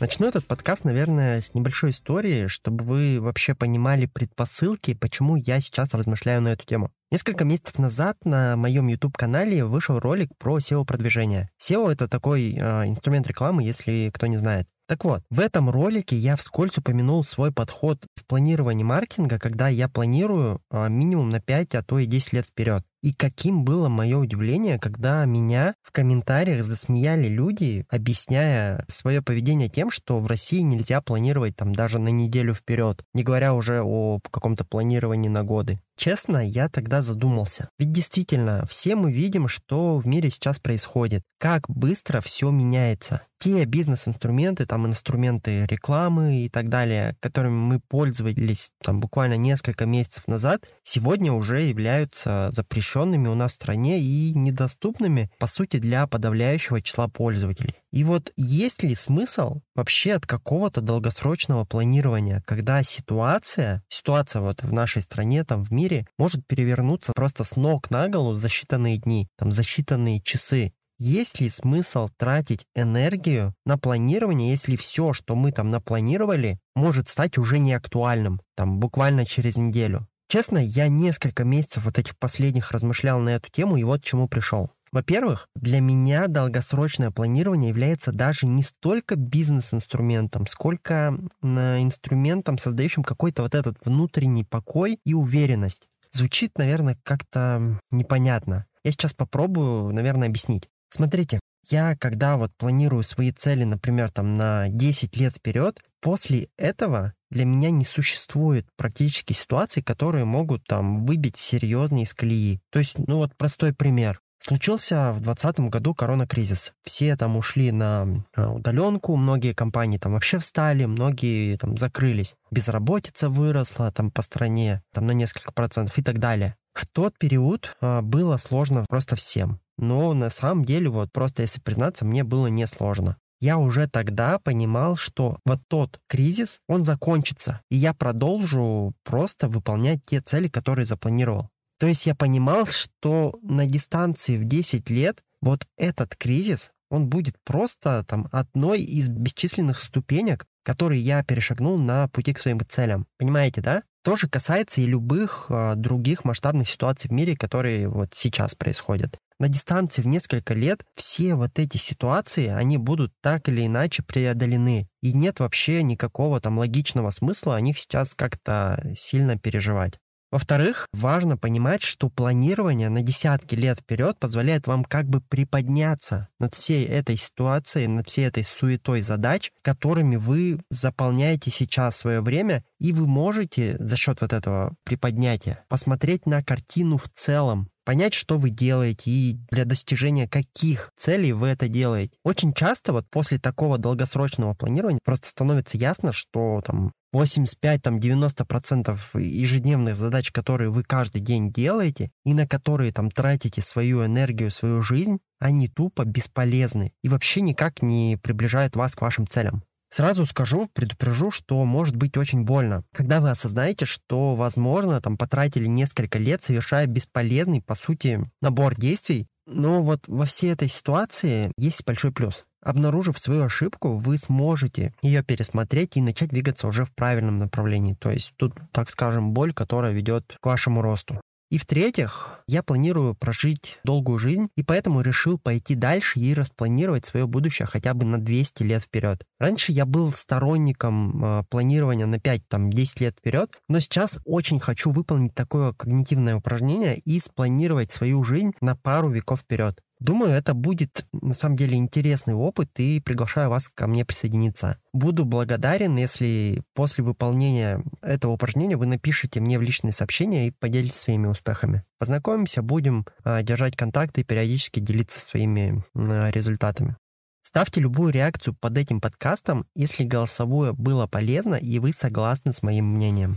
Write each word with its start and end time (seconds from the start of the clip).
Начну 0.00 0.28
этот 0.28 0.46
подкаст, 0.46 0.84
наверное, 0.84 1.42
с 1.42 1.52
небольшой 1.52 1.90
истории, 1.90 2.46
чтобы 2.46 2.84
вы 2.84 3.20
вообще 3.20 3.54
понимали 3.54 4.06
предпосылки, 4.06 4.94
почему 4.94 5.36
я 5.36 5.60
сейчас 5.60 5.92
размышляю 5.92 6.40
на 6.40 6.54
эту 6.54 6.64
тему. 6.64 6.90
Несколько 7.10 7.44
месяцев 7.44 7.78
назад 7.78 8.16
на 8.24 8.56
моем 8.56 8.86
YouTube-канале 8.86 9.62
вышел 9.62 9.98
ролик 9.98 10.30
про 10.38 10.56
SEO-продвижение. 10.56 11.50
SEO— 11.60 11.92
это 11.92 12.08
такой 12.08 12.54
э, 12.54 12.88
инструмент 12.88 13.26
рекламы, 13.26 13.62
если 13.62 14.10
кто 14.14 14.26
не 14.26 14.38
знает. 14.38 14.66
Так 14.88 15.04
вот, 15.04 15.22
в 15.28 15.38
этом 15.38 15.68
ролике 15.68 16.16
я 16.16 16.34
вскользь 16.34 16.78
упомянул 16.78 17.22
свой 17.22 17.52
подход 17.52 18.04
в 18.16 18.24
планировании 18.26 18.82
маркетинга, 18.82 19.38
когда 19.38 19.68
я 19.68 19.88
планирую 19.88 20.62
а, 20.68 20.88
минимум 20.88 21.30
на 21.30 21.40
5, 21.40 21.76
а 21.76 21.82
то 21.84 22.00
и 22.00 22.06
10 22.06 22.32
лет 22.32 22.46
вперед. 22.46 22.84
И 23.02 23.14
каким 23.14 23.64
было 23.64 23.88
мое 23.88 24.18
удивление, 24.18 24.78
когда 24.78 25.24
меня 25.24 25.74
в 25.82 25.90
комментариях 25.90 26.62
засмеяли 26.62 27.28
люди, 27.28 27.86
объясняя 27.88 28.84
свое 28.88 29.22
поведение 29.22 29.70
тем, 29.70 29.90
что 29.90 30.20
в 30.20 30.26
России 30.26 30.60
нельзя 30.60 31.00
планировать 31.00 31.56
там 31.56 31.74
даже 31.74 31.98
на 31.98 32.08
неделю 32.08 32.52
вперед, 32.52 33.02
не 33.14 33.22
говоря 33.22 33.54
уже 33.54 33.82
о 33.82 34.20
каком-то 34.30 34.64
планировании 34.64 35.28
на 35.28 35.44
годы. 35.44 35.80
Честно, 35.96 36.38
я 36.38 36.70
тогда 36.70 37.02
задумался. 37.02 37.68
Ведь 37.78 37.92
действительно, 37.92 38.66
все 38.70 38.96
мы 38.96 39.12
видим, 39.12 39.48
что 39.48 39.98
в 39.98 40.06
мире 40.06 40.30
сейчас 40.30 40.58
происходит, 40.58 41.22
как 41.38 41.68
быстро 41.68 42.22
все 42.22 42.50
меняется. 42.50 43.20
Те 43.38 43.64
бизнес-инструменты, 43.66 44.64
там 44.64 44.86
инструменты 44.86 45.66
рекламы 45.66 46.44
и 46.44 46.48
так 46.48 46.70
далее, 46.70 47.16
которыми 47.20 47.54
мы 47.54 47.80
пользовались 47.80 48.70
там 48.82 49.00
буквально 49.00 49.34
несколько 49.34 49.84
месяцев 49.84 50.26
назад, 50.26 50.64
сегодня 50.84 51.32
уже 51.32 51.60
являются 51.60 52.48
запрещенными 52.50 52.89
запрещенными 52.90 53.28
у 53.28 53.34
нас 53.34 53.52
в 53.52 53.54
стране 53.54 54.00
и 54.00 54.32
недоступными, 54.34 55.30
по 55.38 55.46
сути, 55.46 55.78
для 55.78 56.06
подавляющего 56.06 56.82
числа 56.82 57.08
пользователей. 57.08 57.74
И 57.92 58.04
вот 58.04 58.32
есть 58.36 58.82
ли 58.82 58.94
смысл 58.94 59.60
вообще 59.74 60.14
от 60.14 60.26
какого-то 60.26 60.80
долгосрочного 60.80 61.64
планирования, 61.64 62.42
когда 62.46 62.82
ситуация, 62.82 63.82
ситуация 63.88 64.42
вот 64.42 64.62
в 64.62 64.72
нашей 64.72 65.02
стране, 65.02 65.44
там 65.44 65.64
в 65.64 65.72
мире, 65.72 66.06
может 66.18 66.46
перевернуться 66.46 67.12
просто 67.14 67.44
с 67.44 67.56
ног 67.56 67.90
на 67.90 68.08
голову 68.08 68.36
за 68.36 68.48
считанные 68.48 68.96
дни, 68.96 69.28
там 69.38 69.52
за 69.52 69.62
считанные 69.62 70.20
часы. 70.22 70.72
Есть 70.98 71.40
ли 71.40 71.48
смысл 71.48 72.10
тратить 72.18 72.66
энергию 72.74 73.54
на 73.64 73.78
планирование, 73.78 74.50
если 74.50 74.76
все, 74.76 75.14
что 75.14 75.34
мы 75.34 75.50
там 75.50 75.70
напланировали, 75.70 76.58
может 76.74 77.08
стать 77.08 77.38
уже 77.38 77.58
неактуальным, 77.58 78.40
там 78.54 78.78
буквально 78.78 79.24
через 79.24 79.56
неделю? 79.56 80.09
Честно, 80.30 80.58
я 80.58 80.86
несколько 80.86 81.42
месяцев 81.42 81.84
вот 81.84 81.98
этих 81.98 82.16
последних 82.16 82.70
размышлял 82.70 83.18
на 83.18 83.30
эту 83.30 83.50
тему 83.50 83.76
и 83.76 83.82
вот 83.82 84.00
к 84.00 84.04
чему 84.04 84.28
пришел. 84.28 84.70
Во-первых, 84.92 85.48
для 85.56 85.80
меня 85.80 86.28
долгосрочное 86.28 87.10
планирование 87.10 87.70
является 87.70 88.12
даже 88.12 88.46
не 88.46 88.62
столько 88.62 89.16
бизнес-инструментом, 89.16 90.46
сколько 90.46 91.18
инструментом, 91.42 92.58
создающим 92.58 93.02
какой-то 93.02 93.42
вот 93.42 93.56
этот 93.56 93.76
внутренний 93.84 94.44
покой 94.44 95.00
и 95.04 95.14
уверенность. 95.14 95.88
Звучит, 96.12 96.56
наверное, 96.58 96.96
как-то 97.02 97.80
непонятно. 97.90 98.66
Я 98.84 98.92
сейчас 98.92 99.14
попробую, 99.14 99.92
наверное, 99.92 100.28
объяснить. 100.28 100.68
Смотрите, 100.90 101.40
я 101.70 101.96
когда 101.96 102.36
вот 102.36 102.52
планирую 102.56 103.02
свои 103.02 103.32
цели, 103.32 103.64
например, 103.64 104.12
там 104.12 104.36
на 104.36 104.68
10 104.68 105.16
лет 105.16 105.34
вперед, 105.34 105.80
после 106.00 106.50
этого 106.56 107.14
для 107.30 107.44
меня 107.44 107.70
не 107.70 107.84
существует 107.84 108.66
практически 108.76 109.32
ситуаций, 109.32 109.82
которые 109.82 110.24
могут 110.24 110.64
там 110.64 111.04
выбить 111.06 111.36
серьезные 111.36 112.04
из 112.04 112.14
колеи. 112.14 112.60
То 112.70 112.78
есть, 112.78 112.98
ну 112.98 113.16
вот 113.16 113.36
простой 113.36 113.72
пример. 113.72 114.20
Случился 114.42 115.12
в 115.12 115.20
2020 115.20 115.60
году 115.70 115.94
коронакризис. 115.94 116.72
Все 116.82 117.14
там 117.14 117.36
ушли 117.36 117.72
на 117.72 118.24
удаленку, 118.34 119.14
многие 119.16 119.52
компании 119.52 119.98
там 119.98 120.12
вообще 120.12 120.38
встали, 120.38 120.86
многие 120.86 121.56
там 121.58 121.76
закрылись. 121.76 122.34
Безработица 122.50 123.28
выросла 123.28 123.92
там 123.92 124.10
по 124.10 124.22
стране 124.22 124.82
там 124.94 125.06
на 125.06 125.12
несколько 125.12 125.52
процентов 125.52 125.98
и 125.98 126.02
так 126.02 126.18
далее. 126.18 126.56
В 126.72 126.88
тот 126.88 127.18
период 127.18 127.76
а, 127.82 128.00
было 128.00 128.38
сложно 128.38 128.86
просто 128.88 129.14
всем. 129.14 129.60
Но 129.76 130.14
на 130.14 130.30
самом 130.30 130.64
деле, 130.64 130.88
вот 130.88 131.12
просто 131.12 131.42
если 131.42 131.60
признаться, 131.60 132.06
мне 132.06 132.24
было 132.24 132.46
несложно 132.46 133.18
я 133.40 133.58
уже 133.58 133.88
тогда 133.88 134.38
понимал, 134.38 134.96
что 134.96 135.38
вот 135.44 135.60
тот 135.68 135.98
кризис, 136.08 136.60
он 136.68 136.82
закончится, 136.84 137.62
и 137.70 137.76
я 137.76 137.94
продолжу 137.94 138.94
просто 139.04 139.48
выполнять 139.48 140.04
те 140.04 140.20
цели, 140.20 140.48
которые 140.48 140.84
запланировал. 140.84 141.48
То 141.78 141.86
есть 141.86 142.06
я 142.06 142.14
понимал, 142.14 142.66
что 142.66 143.38
на 143.42 143.66
дистанции 143.66 144.36
в 144.36 144.44
10 144.44 144.90
лет 144.90 145.22
вот 145.40 145.66
этот 145.78 146.14
кризис, 146.16 146.70
он 146.90 147.08
будет 147.08 147.36
просто 147.44 148.04
там 148.06 148.28
одной 148.32 148.80
из 148.80 149.08
бесчисленных 149.08 149.80
ступенек, 149.80 150.44
которые 150.62 151.00
я 151.00 151.24
перешагнул 151.24 151.78
на 151.78 152.08
пути 152.08 152.34
к 152.34 152.38
своим 152.38 152.60
целям. 152.68 153.06
Понимаете, 153.18 153.62
да? 153.62 153.82
Тоже 154.02 154.28
касается 154.28 154.80
и 154.80 154.86
любых 154.86 155.46
э, 155.48 155.74
других 155.76 156.24
масштабных 156.24 156.68
ситуаций 156.68 157.08
в 157.08 157.12
мире, 157.12 157.36
которые 157.36 157.88
вот 157.88 158.10
сейчас 158.14 158.54
происходят 158.54 159.18
на 159.40 159.48
дистанции 159.48 160.02
в 160.02 160.06
несколько 160.06 160.54
лет 160.54 160.84
все 160.94 161.34
вот 161.34 161.58
эти 161.58 161.78
ситуации, 161.78 162.46
они 162.46 162.76
будут 162.76 163.12
так 163.22 163.48
или 163.48 163.66
иначе 163.66 164.02
преодолены. 164.02 164.88
И 165.02 165.12
нет 165.12 165.40
вообще 165.40 165.82
никакого 165.82 166.40
там 166.40 166.58
логичного 166.58 167.10
смысла 167.10 167.56
о 167.56 167.60
них 167.60 167.78
сейчас 167.78 168.14
как-то 168.14 168.90
сильно 168.94 169.38
переживать. 169.38 169.98
Во-вторых, 170.30 170.86
важно 170.92 171.36
понимать, 171.36 171.82
что 171.82 172.08
планирование 172.08 172.88
на 172.88 173.02
десятки 173.02 173.56
лет 173.56 173.80
вперед 173.80 174.16
позволяет 174.20 174.68
вам 174.68 174.84
как 174.84 175.06
бы 175.06 175.20
приподняться 175.20 176.28
над 176.38 176.54
всей 176.54 176.84
этой 176.86 177.16
ситуацией, 177.16 177.88
над 177.88 178.08
всей 178.08 178.26
этой 178.28 178.44
суетой 178.44 179.00
задач, 179.00 179.50
которыми 179.62 180.14
вы 180.16 180.60
заполняете 180.70 181.50
сейчас 181.50 181.96
свое 181.96 182.20
время, 182.20 182.64
и 182.78 182.92
вы 182.92 183.08
можете 183.08 183.76
за 183.80 183.96
счет 183.96 184.20
вот 184.20 184.32
этого 184.32 184.76
приподнятия 184.84 185.64
посмотреть 185.68 186.26
на 186.26 186.44
картину 186.44 186.96
в 186.96 187.08
целом, 187.08 187.68
понять, 187.90 188.14
что 188.14 188.38
вы 188.38 188.50
делаете 188.50 189.10
и 189.10 189.36
для 189.50 189.64
достижения 189.64 190.28
каких 190.28 190.92
целей 190.96 191.32
вы 191.32 191.48
это 191.48 191.66
делаете. 191.66 192.12
Очень 192.22 192.52
часто 192.52 192.92
вот 192.92 193.10
после 193.10 193.40
такого 193.40 193.78
долгосрочного 193.78 194.54
планирования 194.54 195.00
просто 195.02 195.26
становится 195.26 195.76
ясно, 195.76 196.12
что 196.12 196.62
там 196.64 196.92
85-90% 197.12 198.96
ежедневных 199.20 199.96
задач, 199.96 200.30
которые 200.30 200.70
вы 200.70 200.84
каждый 200.84 201.20
день 201.20 201.50
делаете 201.50 202.12
и 202.24 202.32
на 202.32 202.46
которые 202.46 202.92
там 202.92 203.10
тратите 203.10 203.60
свою 203.60 204.06
энергию, 204.06 204.52
свою 204.52 204.82
жизнь, 204.82 205.18
они 205.40 205.66
тупо 205.66 206.04
бесполезны 206.04 206.92
и 207.02 207.08
вообще 207.08 207.40
никак 207.40 207.82
не 207.82 208.16
приближают 208.22 208.76
вас 208.76 208.94
к 208.94 209.02
вашим 209.02 209.26
целям. 209.26 209.64
Сразу 209.90 210.24
скажу, 210.24 210.68
предупрежу, 210.72 211.32
что 211.32 211.64
может 211.64 211.96
быть 211.96 212.16
очень 212.16 212.44
больно, 212.44 212.84
когда 212.92 213.20
вы 213.20 213.30
осознаете, 213.30 213.86
что, 213.86 214.36
возможно, 214.36 215.00
там 215.00 215.18
потратили 215.18 215.66
несколько 215.66 216.18
лет, 216.18 216.44
совершая 216.44 216.86
бесполезный, 216.86 217.60
по 217.60 217.74
сути, 217.74 218.30
набор 218.40 218.76
действий, 218.76 219.26
но 219.46 219.82
вот 219.82 220.04
во 220.06 220.26
всей 220.26 220.52
этой 220.52 220.68
ситуации 220.68 221.52
есть 221.56 221.84
большой 221.84 222.12
плюс. 222.12 222.44
Обнаружив 222.62 223.18
свою 223.18 223.44
ошибку, 223.44 223.96
вы 223.96 224.18
сможете 224.18 224.94
ее 225.02 225.24
пересмотреть 225.24 225.96
и 225.96 226.02
начать 226.02 226.28
двигаться 226.28 226.68
уже 226.68 226.84
в 226.84 226.92
правильном 226.94 227.38
направлении. 227.38 227.94
То 227.94 228.10
есть 228.10 228.34
тут, 228.36 228.54
так 228.70 228.90
скажем, 228.90 229.32
боль, 229.32 229.52
которая 229.52 229.92
ведет 229.92 230.36
к 230.40 230.46
вашему 230.46 230.82
росту. 230.82 231.19
И 231.50 231.58
в-третьих, 231.58 232.40
я 232.46 232.62
планирую 232.62 233.16
прожить 233.16 233.80
долгую 233.82 234.20
жизнь, 234.20 234.50
и 234.56 234.62
поэтому 234.62 235.00
решил 235.00 235.36
пойти 235.36 235.74
дальше 235.74 236.20
и 236.20 236.32
распланировать 236.32 237.06
свое 237.06 237.26
будущее 237.26 237.66
хотя 237.66 237.92
бы 237.92 238.06
на 238.06 238.18
200 238.18 238.62
лет 238.62 238.82
вперед. 238.84 239.24
Раньше 239.40 239.72
я 239.72 239.84
был 239.84 240.12
сторонником 240.12 241.24
э, 241.24 241.44
планирования 241.50 242.06
на 242.06 242.16
5-10 242.16 242.70
лет 243.00 243.16
вперед, 243.18 243.50
но 243.68 243.80
сейчас 243.80 244.20
очень 244.24 244.60
хочу 244.60 244.92
выполнить 244.92 245.34
такое 245.34 245.72
когнитивное 245.72 246.36
упражнение 246.36 246.96
и 246.98 247.18
спланировать 247.18 247.90
свою 247.90 248.22
жизнь 248.22 248.52
на 248.60 248.76
пару 248.76 249.10
веков 249.10 249.40
вперед. 249.40 249.80
Думаю, 250.00 250.32
это 250.32 250.54
будет 250.54 251.04
на 251.12 251.34
самом 251.34 251.56
деле 251.56 251.76
интересный 251.76 252.34
опыт 252.34 252.70
и 252.78 253.00
приглашаю 253.00 253.50
вас 253.50 253.68
ко 253.68 253.86
мне 253.86 254.06
присоединиться. 254.06 254.78
Буду 254.94 255.26
благодарен, 255.26 255.96
если 255.96 256.62
после 256.74 257.04
выполнения 257.04 257.84
этого 258.00 258.32
упражнения 258.32 258.78
вы 258.78 258.86
напишите 258.86 259.40
мне 259.40 259.58
в 259.58 259.62
личные 259.62 259.92
сообщения 259.92 260.48
и 260.48 260.52
поделитесь 260.52 260.96
своими 260.96 261.26
успехами. 261.26 261.82
Познакомимся, 261.98 262.62
будем 262.62 263.06
а, 263.24 263.42
держать 263.42 263.76
контакты 263.76 264.22
и 264.22 264.24
периодически 264.24 264.80
делиться 264.80 265.20
своими 265.20 265.84
а, 265.94 266.30
результатами. 266.30 266.96
Ставьте 267.42 267.80
любую 267.80 268.12
реакцию 268.12 268.56
под 268.58 268.78
этим 268.78 269.02
подкастом, 269.02 269.66
если 269.74 270.04
голосовое 270.04 270.72
было 270.72 271.06
полезно 271.06 271.56
и 271.56 271.78
вы 271.78 271.92
согласны 271.92 272.54
с 272.54 272.62
моим 272.62 272.86
мнением. 272.86 273.36